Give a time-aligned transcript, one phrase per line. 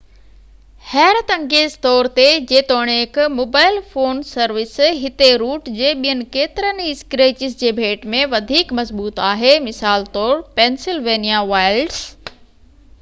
[0.91, 7.55] حيرت انگيز طور تي جيتوڻيڪ موبائل فون سروس هتي روٽ جي ٻين ڪيترين ئي اسڪريچز
[7.61, 12.01] جي ڀيٽ ۾ وڌيڪ مضبوط آهي مثال طور پينسلوانيا وائلڊس